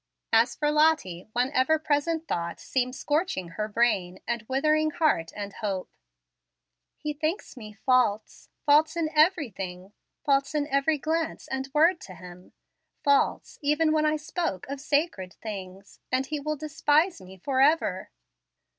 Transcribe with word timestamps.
As 0.33 0.55
for 0.55 0.71
Lottie, 0.71 1.27
one 1.33 1.51
ever 1.51 1.77
present 1.77 2.27
thought 2.27 2.59
seemed 2.59 2.95
scorching 2.95 3.49
her 3.49 3.67
brain 3.67 4.17
and 4.27 4.41
withering 4.49 4.89
heart 4.89 5.31
and 5.35 5.53
hope. 5.53 5.91
"He 6.97 7.13
thinks 7.13 7.55
me 7.55 7.73
false, 7.85 8.49
false 8.65 8.97
in 8.97 9.11
everything, 9.13 9.93
false 10.25 10.55
in 10.55 10.65
every 10.69 10.97
glance 10.97 11.47
and 11.47 11.69
word 11.71 12.01
to 12.01 12.15
him, 12.15 12.51
false 13.03 13.59
even 13.61 13.91
when 13.91 14.07
I 14.07 14.15
spoke 14.15 14.65
of 14.69 14.81
sacred 14.81 15.33
things; 15.35 15.99
and 16.11 16.25
he 16.25 16.39
will 16.39 16.55
despise 16.55 17.21
me 17.21 17.37
forever." 17.37 18.09